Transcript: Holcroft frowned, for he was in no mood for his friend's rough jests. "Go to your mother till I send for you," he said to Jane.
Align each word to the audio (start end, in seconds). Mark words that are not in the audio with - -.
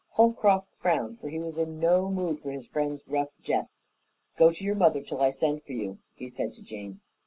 Holcroft 0.13 0.69
frowned, 0.79 1.19
for 1.19 1.29
he 1.29 1.37
was 1.37 1.59
in 1.59 1.79
no 1.79 2.09
mood 2.09 2.39
for 2.39 2.49
his 2.49 2.65
friend's 2.65 3.07
rough 3.07 3.29
jests. 3.43 3.91
"Go 4.35 4.51
to 4.51 4.63
your 4.63 4.73
mother 4.73 5.03
till 5.03 5.21
I 5.21 5.29
send 5.29 5.61
for 5.61 5.73
you," 5.73 5.99
he 6.15 6.27
said 6.27 6.55
to 6.55 6.63
Jane. 6.63 7.01